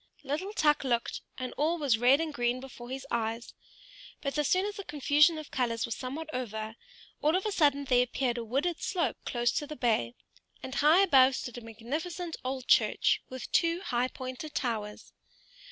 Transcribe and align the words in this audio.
Little 0.23 0.51
Tuk 0.53 0.83
looked, 0.83 1.21
and 1.37 1.53
all 1.57 1.77
was 1.77 1.99
red 1.99 2.19
and 2.19 2.33
green 2.33 2.59
before 2.59 2.89
his 2.89 3.05
eyes; 3.11 3.53
but 4.19 4.35
as 4.39 4.47
soon 4.47 4.65
as 4.65 4.77
the 4.77 4.83
confusion 4.83 5.37
of 5.37 5.51
colors 5.51 5.85
was 5.85 5.95
somewhat 5.95 6.27
over, 6.33 6.75
all 7.21 7.35
of 7.35 7.45
a 7.45 7.51
sudden 7.51 7.85
there 7.85 8.01
appeared 8.01 8.39
a 8.39 8.43
wooded 8.43 8.81
slope 8.81 9.17
close 9.25 9.51
to 9.51 9.67
the 9.67 9.75
bay, 9.75 10.15
and 10.63 10.73
high 10.73 11.03
up 11.03 11.09
above 11.09 11.35
stood 11.35 11.59
a 11.59 11.61
magnificent 11.61 12.35
old 12.43 12.67
church, 12.67 13.21
with 13.29 13.51
two 13.51 13.81
high 13.81 14.07
pointed 14.07 14.55
towers. 14.55 15.13